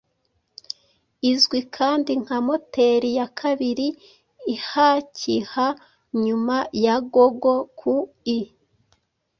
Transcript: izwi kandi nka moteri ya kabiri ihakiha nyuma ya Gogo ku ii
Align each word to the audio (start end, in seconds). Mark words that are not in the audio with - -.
izwi 1.31 1.59
kandi 1.75 2.11
nka 2.23 2.37
moteri 2.47 3.09
ya 3.19 3.27
kabiri 3.39 3.87
ihakiha 4.55 5.67
nyuma 6.23 6.57
ya 6.85 6.95
Gogo 7.13 7.55
ku 7.79 7.93
ii 8.37 8.45